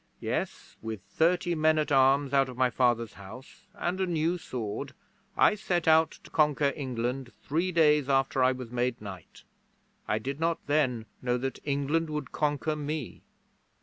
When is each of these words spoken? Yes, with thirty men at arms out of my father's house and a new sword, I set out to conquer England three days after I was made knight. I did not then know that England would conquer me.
Yes, 0.19 0.77
with 0.81 1.03
thirty 1.03 1.53
men 1.53 1.77
at 1.77 1.91
arms 1.91 2.33
out 2.33 2.49
of 2.49 2.57
my 2.57 2.71
father's 2.71 3.13
house 3.13 3.67
and 3.75 4.01
a 4.01 4.07
new 4.07 4.39
sword, 4.39 4.95
I 5.37 5.53
set 5.53 5.87
out 5.87 6.09
to 6.23 6.31
conquer 6.31 6.73
England 6.75 7.31
three 7.43 7.71
days 7.71 8.09
after 8.09 8.43
I 8.43 8.51
was 8.51 8.71
made 8.71 8.99
knight. 8.99 9.43
I 10.07 10.17
did 10.17 10.39
not 10.39 10.57
then 10.65 11.05
know 11.21 11.37
that 11.37 11.59
England 11.65 12.09
would 12.09 12.31
conquer 12.31 12.75
me. 12.75 13.21